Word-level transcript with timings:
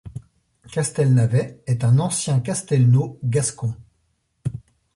Castelnavet 0.71 1.61
est 1.67 1.83
un 1.83 1.99
ancien 1.99 2.39
castelnau 2.39 3.19
gascon. 3.23 3.75